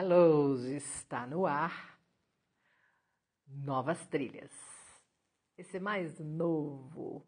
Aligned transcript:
Hello, 0.00 0.54
está 0.64 1.26
no 1.26 1.44
ar. 1.44 1.98
Novas 3.48 4.06
trilhas. 4.06 4.52
Esse 5.56 5.80
mais 5.80 6.20
novo 6.20 7.26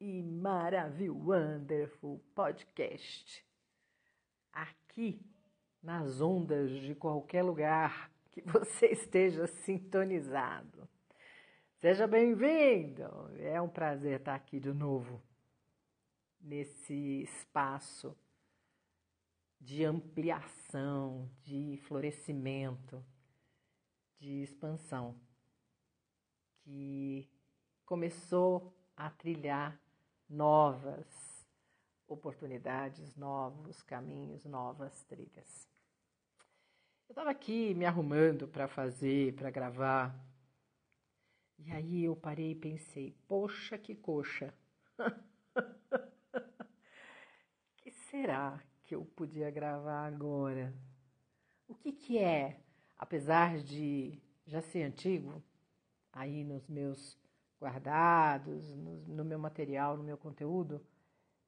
e 0.00 0.22
maravilhoso 0.22 1.28
wonderful 1.28 2.18
podcast. 2.34 3.44
Aqui 4.50 5.20
nas 5.82 6.22
ondas 6.22 6.70
de 6.70 6.94
qualquer 6.94 7.42
lugar 7.42 8.10
que 8.30 8.40
você 8.40 8.86
esteja 8.96 9.46
sintonizado. 9.46 10.88
Seja 11.82 12.06
bem-vindo. 12.06 13.30
É 13.36 13.60
um 13.60 13.68
prazer 13.68 14.20
estar 14.20 14.36
aqui 14.36 14.58
de 14.58 14.72
novo 14.72 15.22
nesse 16.40 16.94
espaço 17.24 18.16
de 19.60 19.84
ampliação, 19.84 21.30
de 21.42 21.76
florescimento, 21.82 23.04
de 24.18 24.42
expansão, 24.42 25.20
que 26.60 27.28
começou 27.84 28.74
a 28.96 29.10
trilhar 29.10 29.78
novas 30.28 31.46
oportunidades, 32.08 33.14
novos 33.16 33.82
caminhos, 33.82 34.46
novas 34.46 35.04
trilhas. 35.04 35.68
Eu 37.06 37.12
estava 37.12 37.30
aqui 37.30 37.74
me 37.74 37.84
arrumando 37.84 38.48
para 38.48 38.66
fazer, 38.66 39.34
para 39.34 39.50
gravar, 39.50 40.18
e 41.58 41.70
aí 41.70 42.04
eu 42.04 42.16
parei 42.16 42.52
e 42.52 42.54
pensei: 42.54 43.14
poxa, 43.28 43.76
que 43.76 43.94
coxa! 43.94 44.54
que 47.76 47.90
será 47.90 48.62
que 48.90 48.94
eu 48.96 49.04
podia 49.04 49.48
gravar 49.52 50.04
agora. 50.04 50.74
O 51.68 51.76
que, 51.76 51.92
que 51.92 52.18
é, 52.18 52.60
apesar 52.98 53.56
de 53.60 54.20
já 54.44 54.60
ser 54.60 54.82
antigo, 54.82 55.40
aí 56.12 56.42
nos 56.42 56.66
meus 56.66 57.16
guardados, 57.60 58.74
no, 58.74 58.96
no 59.06 59.24
meu 59.24 59.38
material, 59.38 59.96
no 59.96 60.02
meu 60.02 60.18
conteúdo, 60.18 60.84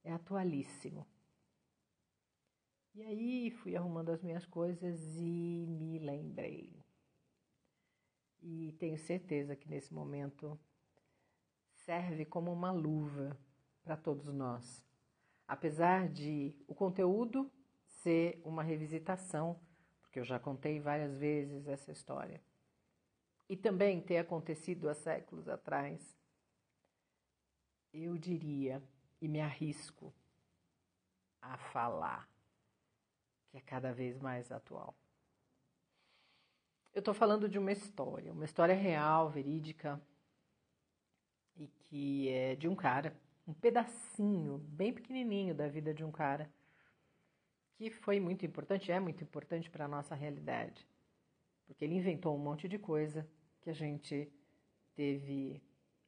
é 0.05 0.12
atualíssimo. 0.12 1.05
E 2.94 3.02
aí 3.02 3.50
fui 3.50 3.74
arrumando 3.74 4.11
as 4.11 4.22
minhas 4.22 4.47
coisas 4.47 5.00
e 5.17 5.67
me 5.69 5.98
lembrei. 5.98 6.72
E 8.41 8.70
tenho 8.78 8.97
certeza 8.97 9.56
que 9.56 9.69
nesse 9.69 9.92
momento 9.92 10.56
serve 11.74 12.24
como 12.24 12.52
uma 12.52 12.70
luva 12.70 13.36
para 13.83 13.97
todos 13.97 14.33
nós 14.33 14.92
apesar 15.47 16.09
de 16.09 16.55
o 16.67 16.75
conteúdo 16.75 17.51
ser 17.85 18.41
uma 18.45 18.62
revisitação, 18.62 19.61
porque 20.01 20.19
eu 20.19 20.25
já 20.25 20.39
contei 20.39 20.81
várias 20.81 21.17
vezes 21.19 21.67
essa 21.67 21.93
história, 21.93 22.43
e 23.48 23.57
também 23.57 24.01
ter 24.01 24.19
acontecido 24.19 24.89
há 24.89 24.95
séculos 24.95 25.48
atrás, 25.48 26.17
eu 27.93 28.17
diria 28.17 28.83
e 29.20 29.29
me 29.29 29.41
arrisco 29.41 30.13
a 31.41 31.57
falar 31.57 32.29
que 33.51 33.59
é 33.59 33.61
cada 33.61 33.93
vez 33.93 34.19
mais 34.19 34.51
atual. 34.51 34.97
Eu 36.95 37.01
estou 37.01 37.13
falando 37.13 37.48
de 37.48 37.59
uma 37.59 37.73
história, 37.73 38.33
uma 38.33 38.45
história 38.45 38.75
real, 38.75 39.29
verídica, 39.29 40.01
e 41.57 41.69
que 41.69 42.29
é 42.31 42.57
de 42.57 42.69
um 42.69 42.75
cara 42.75 43.15
um 43.47 43.53
pedacinho 43.53 44.59
bem 44.59 44.93
pequenininho 44.93 45.55
da 45.55 45.69
vida 45.69 45.93
de 45.93 46.05
um 46.05 46.12
cara 46.12 46.51
que 47.75 47.91
foi 47.91 48.21
muito 48.21 48.47
importante, 48.47 48.93
é 48.93 49.01
muito 49.01 49.25
importante 49.25 49.69
para 49.69 49.87
a 49.87 49.89
nossa 49.89 50.15
realidade, 50.15 50.87
porque 51.67 51.85
ele 51.85 51.97
inventou 51.97 52.35
um 52.37 52.39
monte 52.39 52.69
de 52.69 52.79
coisa 52.79 53.29
que 53.61 53.70
a 53.70 53.73
gente 53.73 54.33
teve 54.95 55.63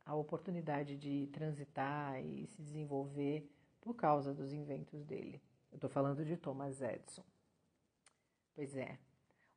a 0.05 0.15
oportunidade 0.15 0.97
de 0.97 1.27
transitar 1.29 2.23
e 2.23 2.47
se 2.47 2.63
desenvolver 2.63 3.51
por 3.81 3.95
causa 3.95 4.33
dos 4.33 4.53
inventos 4.53 5.05
dele. 5.05 5.43
Eu 5.73 5.77
estou 5.77 5.91
falando 5.91 6.25
de 6.25 6.37
Thomas 6.37 6.81
Edison. 6.81 7.25
Pois 8.55 8.77
é. 8.77 8.99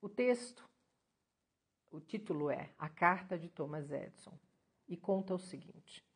O 0.02 0.10
texto, 0.10 0.64
o 1.92 2.00
título 2.00 2.50
é 2.50 2.72
A 2.78 2.90
Carta 2.90 3.38
de 3.38 3.50
Thomas 3.50 3.92
Edison 3.92 4.38
e 4.88 4.96
conta 4.96 5.36
o 5.36 5.40
seguinte: 5.40 6.06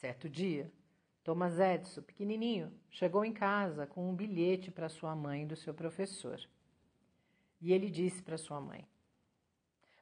Certo 0.00 0.30
dia, 0.30 0.72
Thomas 1.22 1.58
Edison, 1.58 2.00
pequenininho, 2.00 2.72
chegou 2.88 3.22
em 3.22 3.34
casa 3.34 3.86
com 3.86 4.08
um 4.08 4.16
bilhete 4.16 4.70
para 4.70 4.88
sua 4.88 5.14
mãe 5.14 5.46
do 5.46 5.54
seu 5.54 5.74
professor. 5.74 6.40
E 7.60 7.70
ele 7.70 7.90
disse 7.90 8.22
para 8.22 8.38
sua 8.38 8.62
mãe: 8.62 8.88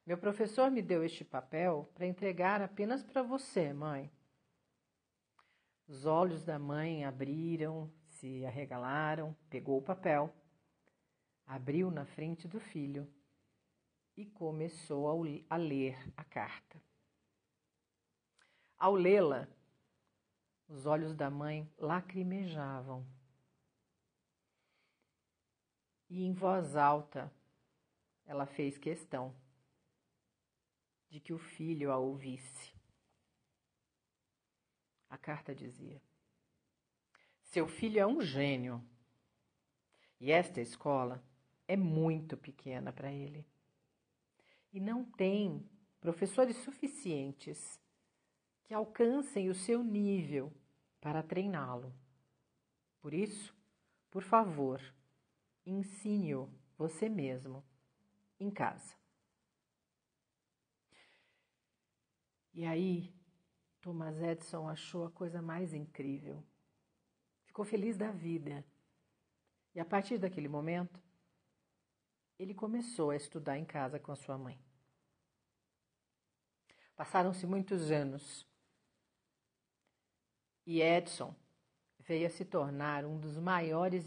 Meu 0.06 0.16
professor 0.16 0.70
me 0.70 0.80
deu 0.82 1.02
este 1.02 1.24
papel 1.24 1.90
para 1.96 2.06
entregar 2.06 2.62
apenas 2.62 3.02
para 3.02 3.24
você, 3.24 3.72
mãe. 3.72 4.08
Os 5.88 6.06
olhos 6.06 6.44
da 6.44 6.60
mãe 6.60 7.04
abriram, 7.04 7.90
se 8.06 8.46
arregalaram, 8.46 9.36
pegou 9.50 9.78
o 9.78 9.82
papel, 9.82 10.32
abriu 11.44 11.90
na 11.90 12.04
frente 12.04 12.46
do 12.46 12.60
filho 12.60 13.04
e 14.16 14.24
começou 14.24 15.08
a 15.50 15.56
ler 15.56 15.98
a 16.16 16.22
carta. 16.22 16.80
Ao 18.78 18.94
lê-la, 18.94 19.48
os 20.68 20.84
olhos 20.84 21.14
da 21.14 21.30
mãe 21.30 21.68
lacrimejavam. 21.78 23.06
E 26.10 26.24
em 26.24 26.32
voz 26.32 26.76
alta, 26.76 27.32
ela 28.26 28.46
fez 28.46 28.76
questão 28.78 29.34
de 31.08 31.20
que 31.20 31.32
o 31.32 31.38
filho 31.38 31.90
a 31.90 31.96
ouvisse. 31.96 32.74
A 35.08 35.16
carta 35.16 35.54
dizia: 35.54 36.00
Seu 37.42 37.66
filho 37.66 37.98
é 37.98 38.06
um 38.06 38.20
gênio 38.20 38.84
e 40.20 40.30
esta 40.30 40.60
escola 40.60 41.22
é 41.66 41.76
muito 41.76 42.36
pequena 42.36 42.92
para 42.92 43.12
ele. 43.12 43.46
E 44.72 44.80
não 44.80 45.04
tem 45.04 45.66
professores 46.00 46.56
suficientes 46.58 47.80
que 48.68 48.74
alcancem 48.74 49.48
o 49.48 49.54
seu 49.54 49.82
nível 49.82 50.52
para 51.00 51.22
treiná-lo. 51.22 51.90
Por 53.00 53.14
isso, 53.14 53.56
por 54.10 54.22
favor, 54.22 54.78
ensine-o 55.64 56.52
você 56.76 57.08
mesmo 57.08 57.64
em 58.38 58.50
casa. 58.50 58.94
E 62.52 62.66
aí, 62.66 63.10
Thomas 63.80 64.20
Edison 64.20 64.68
achou 64.68 65.06
a 65.06 65.10
coisa 65.10 65.40
mais 65.40 65.72
incrível. 65.72 66.44
Ficou 67.46 67.64
feliz 67.64 67.96
da 67.96 68.10
vida. 68.10 68.62
E 69.74 69.80
a 69.80 69.84
partir 69.84 70.18
daquele 70.18 70.48
momento, 70.48 71.00
ele 72.38 72.52
começou 72.52 73.10
a 73.10 73.16
estudar 73.16 73.56
em 73.56 73.64
casa 73.64 73.98
com 73.98 74.12
a 74.12 74.16
sua 74.16 74.36
mãe. 74.36 74.60
Passaram-se 76.94 77.46
muitos 77.46 77.90
anos 77.90 78.47
e 80.68 80.82
Edison 80.82 81.34
veio 81.98 82.26
a 82.26 82.30
se 82.30 82.44
tornar 82.44 83.06
um 83.06 83.18
dos 83.18 83.38
maiores 83.38 84.04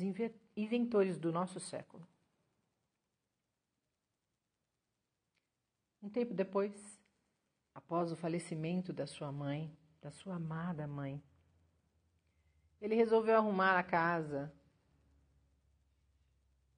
inventores 0.56 1.18
do 1.18 1.32
nosso 1.32 1.60
século. 1.60 2.08
Um 6.04 6.08
tempo 6.08 6.36
depois, 6.36 7.02
após 7.74 8.12
o 8.12 8.16
falecimento 8.16 8.94
da 8.94 9.08
sua 9.08 9.32
mãe, 9.32 9.76
da 10.00 10.12
sua 10.12 10.36
amada 10.36 10.86
mãe, 10.86 11.20
ele 12.80 12.94
resolveu 12.94 13.38
arrumar 13.38 13.80
a 13.80 13.84
casa, 13.84 14.54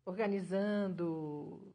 organizando, 0.05 1.73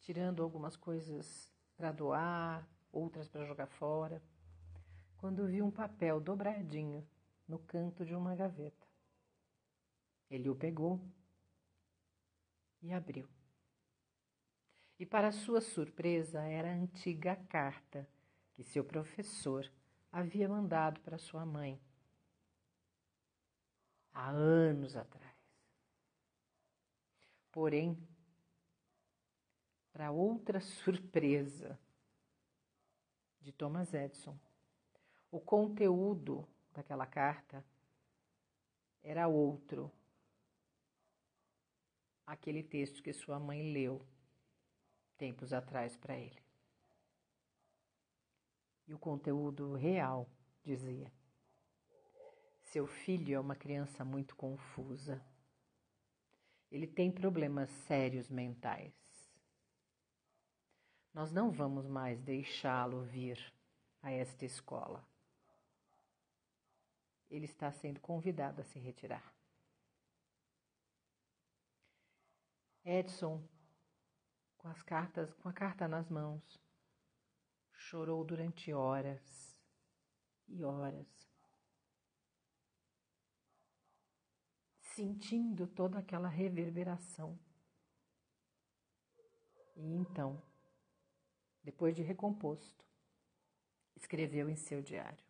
tirando 0.00 0.42
algumas 0.42 0.74
coisas 0.74 1.52
para 1.76 1.92
doar, 1.92 2.66
outras 2.90 3.28
para 3.28 3.44
jogar 3.44 3.66
fora, 3.66 4.22
quando 5.18 5.46
viu 5.46 5.66
um 5.66 5.70
papel 5.70 6.18
dobradinho 6.18 7.06
no 7.46 7.58
canto 7.58 8.04
de 8.04 8.14
uma 8.14 8.34
gaveta. 8.34 8.86
Ele 10.30 10.48
o 10.48 10.56
pegou 10.56 11.00
e 12.82 12.92
abriu. 12.92 13.28
E, 14.98 15.04
para 15.04 15.30
sua 15.30 15.60
surpresa, 15.60 16.40
era 16.42 16.70
a 16.70 16.74
antiga 16.74 17.36
carta 17.48 18.08
que 18.54 18.64
seu 18.64 18.84
professor 18.84 19.70
havia 20.10 20.48
mandado 20.48 21.00
para 21.00 21.18
sua 21.18 21.44
mãe 21.44 21.80
há 24.12 24.30
anos 24.30 24.96
atrás. 24.96 25.36
Porém, 27.52 27.96
para 29.92 30.10
outra 30.10 30.60
surpresa 30.60 31.78
de 33.40 33.52
Thomas 33.52 33.92
Edison, 33.92 34.38
o 35.30 35.38
conteúdo 35.38 36.48
daquela 36.76 37.06
carta 37.06 37.64
era 39.02 39.26
outro. 39.26 39.90
Aquele 42.26 42.62
texto 42.62 43.02
que 43.02 43.12
sua 43.12 43.38
mãe 43.38 43.72
leu 43.72 44.04
tempos 45.16 45.52
atrás 45.52 45.96
para 45.96 46.18
ele. 46.18 46.42
E 48.86 48.94
o 48.94 48.98
conteúdo 48.98 49.74
real 49.74 50.28
dizia: 50.62 51.12
Seu 52.62 52.86
filho 52.86 53.34
é 53.34 53.40
uma 53.40 53.56
criança 53.56 54.04
muito 54.04 54.36
confusa. 54.36 55.24
Ele 56.70 56.86
tem 56.86 57.10
problemas 57.10 57.70
sérios 57.86 58.28
mentais. 58.28 58.92
Nós 61.14 61.32
não 61.32 61.50
vamos 61.50 61.86
mais 61.86 62.20
deixá-lo 62.20 63.02
vir 63.04 63.40
a 64.02 64.10
esta 64.10 64.44
escola. 64.44 65.02
Ele 67.28 67.44
está 67.44 67.72
sendo 67.72 68.00
convidado 68.00 68.60
a 68.60 68.64
se 68.64 68.78
retirar. 68.78 69.34
Edson, 72.84 73.42
com 74.56 74.68
as 74.68 74.80
cartas, 74.82 75.34
com 75.34 75.48
a 75.48 75.52
carta 75.52 75.88
nas 75.88 76.08
mãos, 76.08 76.60
chorou 77.72 78.24
durante 78.24 78.72
horas 78.72 79.58
e 80.46 80.62
horas, 80.62 81.06
sentindo 84.94 85.66
toda 85.66 85.98
aquela 85.98 86.28
reverberação. 86.28 87.36
E 89.74 89.92
então, 89.92 90.40
depois 91.62 91.96
de 91.96 92.02
recomposto, 92.02 92.86
escreveu 93.96 94.48
em 94.48 94.56
seu 94.56 94.80
diário: 94.80 95.25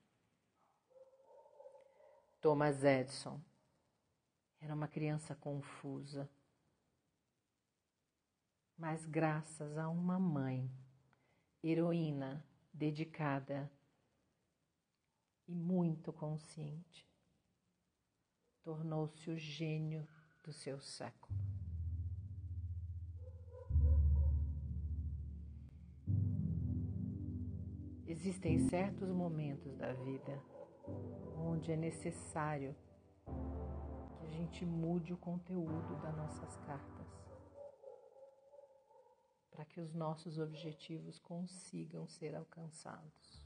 Thomas 2.47 2.85
Edison 2.85 3.43
era 4.61 4.73
uma 4.73 4.87
criança 4.87 5.35
confusa 5.35 6.31
mas 8.79 9.05
graças 9.05 9.77
a 9.77 9.89
uma 9.89 10.17
mãe, 10.17 10.71
heroína, 11.61 12.47
dedicada 12.73 13.69
e 15.49 15.57
muito 15.57 16.13
consciente, 16.13 17.05
tornou-se 18.63 19.29
o 19.29 19.37
gênio 19.37 20.07
do 20.45 20.53
seu 20.53 20.79
século. 20.79 21.37
Existem 28.07 28.69
certos 28.69 29.09
momentos 29.09 29.77
da 29.77 29.93
vida 29.93 30.41
onde 31.57 31.73
é 31.73 31.77
necessário 31.77 32.77
que 33.25 34.27
a 34.27 34.31
gente 34.31 34.67
mude 34.67 35.15
o 35.15 35.17
conteúdo 35.17 35.97
das 36.03 36.15
nossas 36.15 36.55
cartas 36.59 37.07
para 39.51 39.65
que 39.65 39.81
os 39.81 39.95
nossos 39.95 40.39
objetivos 40.39 41.19
consigam 41.19 42.07
ser 42.07 42.35
alcançados. 42.35 43.43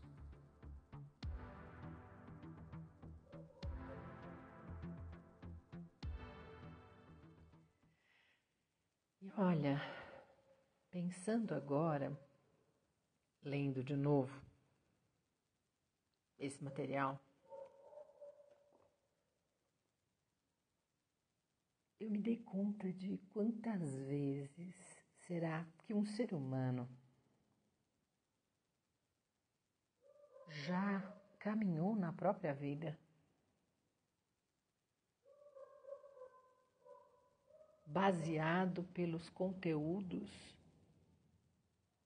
E 9.23 9.31
olha, 9.37 9.81
pensando 10.91 11.55
agora, 11.55 12.19
lendo 13.41 13.85
de 13.85 13.95
novo 13.95 14.43
esse 16.37 16.65
material, 16.65 17.21
eu 22.11 22.13
me 22.13 22.19
dei 22.19 22.39
conta 22.39 22.93
de 22.93 23.19
quantas 23.33 23.95
vezes 23.95 24.75
será 25.29 25.65
que 25.79 25.95
um 25.95 26.05
ser 26.05 26.35
humano 26.35 26.89
já 30.49 31.01
caminhou 31.39 31.95
na 31.95 32.13
própria 32.13 32.53
vida? 32.53 32.99
Baseado 37.87 38.83
pelos 38.93 39.31
conteúdos 39.31 40.29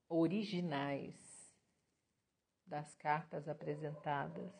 originais 0.07 1.17
das 2.67 2.95
cartas 2.97 3.49
apresentadas, 3.49 4.53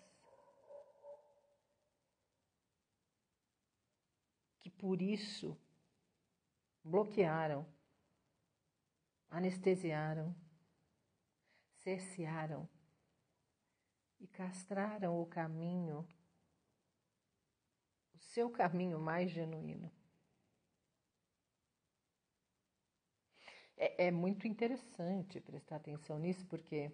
que 4.64 4.64
por 4.79 5.01
isso 5.01 5.57
bloquearam 6.83 7.67
anestesiaram, 9.35 10.33
cercearam 11.83 12.69
e 14.21 14.29
castraram 14.29 15.21
o 15.21 15.27
caminho, 15.27 16.07
o 18.15 18.19
seu 18.19 18.49
caminho 18.49 19.01
mais 19.01 19.33
genuíno. 19.33 19.91
É, 23.77 24.07
é 24.07 24.11
muito 24.13 24.47
interessante 24.47 25.41
prestar 25.41 25.77
atenção 25.77 26.17
nisso, 26.17 26.47
porque 26.47 26.93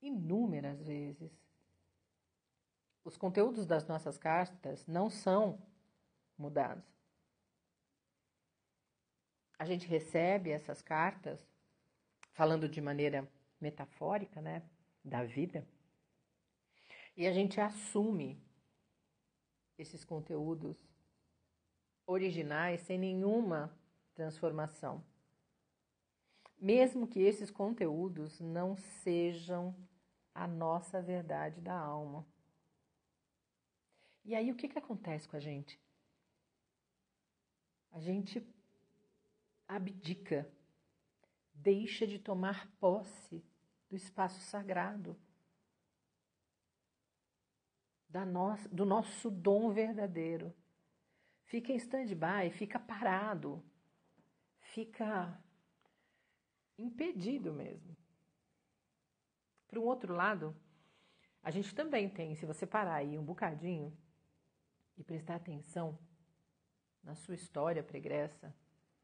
inúmeras 0.00 0.80
vezes 0.86 1.45
os 3.06 3.16
conteúdos 3.16 3.64
das 3.66 3.86
nossas 3.86 4.18
cartas 4.18 4.86
não 4.86 5.08
são 5.08 5.58
mudados 6.36 6.96
a 9.58 9.64
gente 9.64 9.86
recebe 9.86 10.50
essas 10.50 10.82
cartas, 10.82 11.40
falando 12.32 12.68
de 12.68 12.80
maneira 12.80 13.28
metafórica, 13.60 14.40
né, 14.40 14.62
da 15.02 15.24
vida, 15.24 15.66
e 17.16 17.26
a 17.26 17.32
gente 17.32 17.60
assume 17.60 18.38
esses 19.78 20.04
conteúdos 20.04 20.76
originais 22.06 22.82
sem 22.82 22.98
nenhuma 22.98 23.74
transformação. 24.14 25.02
Mesmo 26.58 27.06
que 27.06 27.20
esses 27.20 27.50
conteúdos 27.50 28.40
não 28.40 28.76
sejam 28.76 29.74
a 30.34 30.46
nossa 30.46 31.00
verdade 31.00 31.60
da 31.60 31.74
alma. 31.74 32.26
E 34.26 34.34
aí 34.34 34.50
o 34.50 34.56
que, 34.56 34.68
que 34.68 34.76
acontece 34.76 35.28
com 35.28 35.36
a 35.36 35.40
gente? 35.40 35.80
A 37.92 38.00
gente 38.00 38.44
abdica, 39.68 40.50
deixa 41.54 42.04
de 42.08 42.18
tomar 42.18 42.68
posse 42.80 43.44
do 43.88 43.94
espaço 43.94 44.40
sagrado, 44.40 45.16
da 48.08 48.26
nossa, 48.26 48.68
do 48.68 48.84
nosso 48.84 49.30
dom 49.30 49.70
verdadeiro. 49.70 50.52
Fica 51.44 51.72
em 51.72 51.76
stand-by, 51.76 52.50
fica 52.50 52.80
parado, 52.80 53.64
fica 54.58 55.40
impedido 56.76 57.52
mesmo. 57.52 57.96
Por 59.68 59.78
um 59.78 59.84
outro 59.84 60.12
lado, 60.12 60.52
a 61.44 61.52
gente 61.52 61.72
também 61.72 62.10
tem, 62.10 62.34
se 62.34 62.44
você 62.44 62.66
parar 62.66 62.96
aí 62.96 63.16
um 63.16 63.24
bocadinho 63.24 63.96
e 64.96 65.04
prestar 65.04 65.36
atenção 65.36 65.98
na 67.02 67.14
sua 67.14 67.34
história 67.34 67.82
pregressa, 67.82 68.54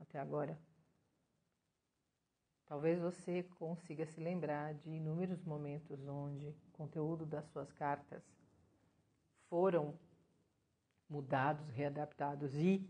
até 0.01 0.19
agora. 0.19 0.59
Talvez 2.67 2.99
você 2.99 3.43
consiga 3.59 4.07
se 4.07 4.21
lembrar 4.21 4.75
de 4.75 4.91
inúmeros 4.91 5.45
momentos 5.45 6.07
onde 6.09 6.49
o 6.49 6.71
conteúdo 6.73 7.27
das 7.27 7.47
suas 7.47 7.71
cartas 7.73 8.23
foram 9.49 9.99
mudados, 11.09 11.69
readaptados 11.69 12.55
e 12.55 12.89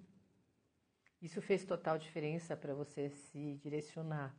isso 1.21 1.43
fez 1.43 1.65
total 1.65 1.99
diferença 1.99 2.57
para 2.57 2.75
você 2.75 3.11
se 3.11 3.57
direcionar 3.57 4.37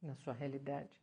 na 0.00 0.14
sua 0.14 0.32
realidade. 0.32 1.00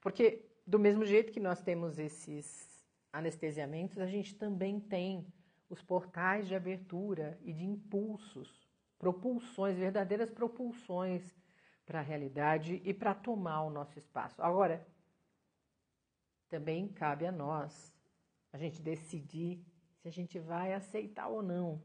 Porque 0.00 0.44
do 0.66 0.78
mesmo 0.78 1.04
jeito 1.04 1.32
que 1.32 1.40
nós 1.40 1.62
temos 1.62 1.98
esses 1.98 2.86
anestesiamentos, 3.12 3.98
a 3.98 4.06
gente 4.06 4.34
também 4.34 4.78
tem 4.78 5.26
os 5.68 5.82
portais 5.82 6.46
de 6.46 6.54
abertura 6.54 7.38
e 7.42 7.52
de 7.52 7.64
impulsos 7.64 8.66
propulsões, 8.98 9.76
verdadeiras 9.76 10.30
propulsões 10.30 11.36
para 11.84 12.00
a 12.00 12.02
realidade 12.02 12.80
e 12.84 12.94
para 12.94 13.14
tomar 13.14 13.62
o 13.62 13.70
nosso 13.70 13.98
espaço. 13.98 14.42
Agora, 14.42 14.86
também 16.48 16.88
cabe 16.88 17.26
a 17.26 17.32
nós 17.32 17.94
a 18.52 18.58
gente 18.58 18.80
decidir 18.80 19.64
se 19.98 20.08
a 20.08 20.10
gente 20.10 20.38
vai 20.38 20.72
aceitar 20.72 21.28
ou 21.28 21.42
não. 21.42 21.82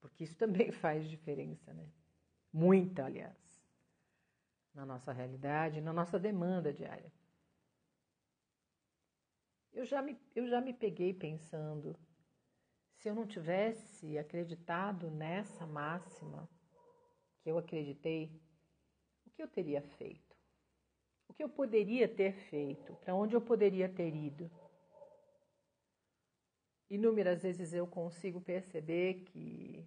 Porque 0.00 0.24
isso 0.24 0.36
também 0.38 0.70
faz 0.70 1.08
diferença, 1.08 1.72
né? 1.72 1.88
Muita, 2.52 3.04
aliás, 3.06 3.36
na 4.72 4.84
nossa 4.86 5.12
realidade, 5.12 5.80
na 5.80 5.92
nossa 5.92 6.18
demanda 6.18 6.72
diária. 6.72 7.12
Eu 9.72 9.84
já 9.84 10.00
me, 10.00 10.16
eu 10.36 10.46
já 10.46 10.60
me 10.60 10.72
peguei 10.72 11.12
pensando 11.12 11.98
se 13.04 13.10
eu 13.10 13.14
não 13.14 13.26
tivesse 13.26 14.16
acreditado 14.16 15.10
nessa 15.10 15.66
máxima, 15.66 16.48
que 17.42 17.50
eu 17.50 17.58
acreditei, 17.58 18.40
o 19.26 19.30
que 19.30 19.42
eu 19.42 19.46
teria 19.46 19.82
feito? 19.82 20.34
O 21.28 21.34
que 21.34 21.44
eu 21.44 21.50
poderia 21.50 22.08
ter 22.08 22.32
feito? 22.32 22.94
Para 23.04 23.14
onde 23.14 23.36
eu 23.36 23.42
poderia 23.42 23.90
ter 23.90 24.16
ido? 24.16 24.50
Inúmeras 26.88 27.42
vezes 27.42 27.74
eu 27.74 27.86
consigo 27.86 28.40
perceber 28.40 29.24
que 29.26 29.86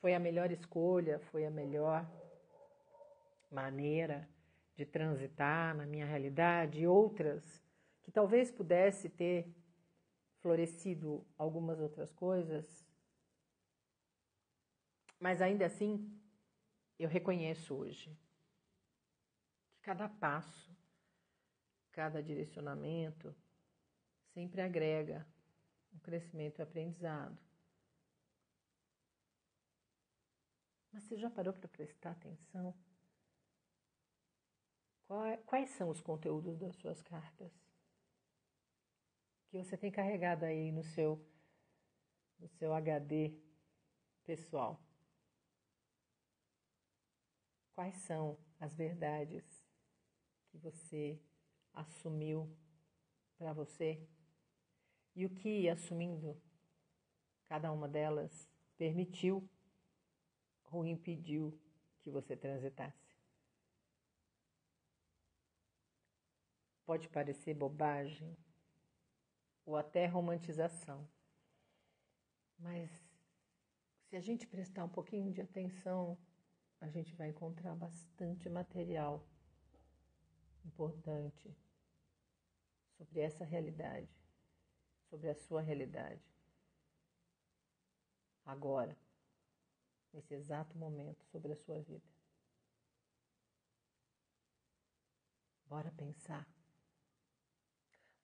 foi 0.00 0.14
a 0.14 0.18
melhor 0.18 0.50
escolha, 0.50 1.18
foi 1.18 1.44
a 1.44 1.50
melhor 1.50 2.10
maneira 3.50 4.26
de 4.74 4.86
transitar 4.86 5.76
na 5.76 5.84
minha 5.84 6.06
realidade, 6.06 6.80
e 6.80 6.86
outras 6.86 7.62
que 8.02 8.10
talvez 8.10 8.50
pudesse 8.50 9.10
ter 9.10 9.54
florescido 10.40 11.26
algumas 11.36 11.80
outras 11.80 12.12
coisas, 12.12 12.86
mas 15.18 15.42
ainda 15.42 15.66
assim 15.66 16.20
eu 16.98 17.08
reconheço 17.08 17.74
hoje 17.74 18.16
que 19.70 19.80
cada 19.82 20.08
passo, 20.08 20.76
cada 21.92 22.22
direcionamento 22.22 23.34
sempre 24.32 24.60
agrega 24.60 25.26
um 25.92 25.98
crescimento 25.98 26.60
e 26.60 26.62
aprendizado. 26.62 27.38
Mas 30.92 31.02
você 31.04 31.16
já 31.16 31.30
parou 31.30 31.52
para 31.52 31.68
prestar 31.68 32.12
atenção? 32.12 32.74
Quais 35.46 35.70
são 35.70 35.88
os 35.88 36.00
conteúdos 36.00 36.58
das 36.58 36.76
suas 36.76 37.00
cartas? 37.02 37.67
Que 39.50 39.56
você 39.56 39.78
tem 39.78 39.90
carregado 39.90 40.44
aí 40.44 40.70
no 40.70 40.84
seu, 40.84 41.24
no 42.38 42.48
seu 42.48 42.74
HD 42.74 43.32
pessoal? 44.24 44.78
Quais 47.74 47.96
são 47.96 48.38
as 48.60 48.74
verdades 48.74 49.44
que 50.50 50.58
você 50.58 51.18
assumiu 51.72 52.54
para 53.38 53.54
você? 53.54 54.06
E 55.16 55.24
o 55.24 55.30
que, 55.30 55.68
assumindo 55.68 56.38
cada 57.46 57.72
uma 57.72 57.88
delas, 57.88 58.50
permitiu 58.76 59.48
ou 60.70 60.84
impediu 60.84 61.58
que 62.00 62.10
você 62.10 62.36
transitasse? 62.36 63.16
Pode 66.84 67.08
parecer 67.08 67.54
bobagem 67.54 68.36
ou 69.68 69.76
até 69.76 70.06
romantização, 70.06 71.06
mas 72.58 72.90
se 74.08 74.16
a 74.16 74.20
gente 74.20 74.46
prestar 74.46 74.82
um 74.82 74.88
pouquinho 74.88 75.30
de 75.30 75.42
atenção, 75.42 76.16
a 76.80 76.88
gente 76.88 77.14
vai 77.14 77.28
encontrar 77.28 77.74
bastante 77.74 78.48
material 78.48 79.22
importante 80.64 81.54
sobre 82.96 83.20
essa 83.20 83.44
realidade, 83.44 84.08
sobre 85.10 85.28
a 85.28 85.34
sua 85.34 85.60
realidade. 85.60 86.24
Agora, 88.46 88.96
nesse 90.14 90.32
exato 90.32 90.78
momento, 90.78 91.22
sobre 91.26 91.52
a 91.52 91.56
sua 91.56 91.78
vida. 91.82 92.08
Bora 95.66 95.92
pensar. 95.92 96.48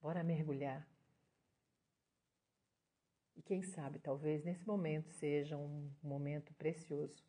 Bora 0.00 0.24
mergulhar. 0.24 0.93
Quem 3.44 3.62
sabe, 3.62 3.98
talvez 3.98 4.42
nesse 4.42 4.66
momento 4.66 5.10
seja 5.10 5.56
um 5.56 5.90
momento 6.02 6.52
precioso 6.54 7.22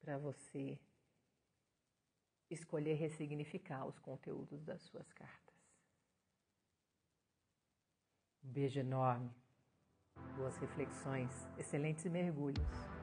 para 0.00 0.16
você 0.16 0.80
escolher 2.48 2.94
ressignificar 2.94 3.86
os 3.86 3.98
conteúdos 3.98 4.64
das 4.64 4.82
suas 4.82 5.12
cartas. 5.12 5.54
Um 8.42 8.50
beijo 8.50 8.80
enorme, 8.80 9.30
boas 10.36 10.56
reflexões, 10.56 11.30
excelentes 11.58 12.06
mergulhos. 12.06 12.99